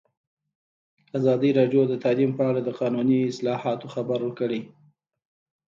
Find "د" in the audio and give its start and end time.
1.87-1.93, 2.63-2.69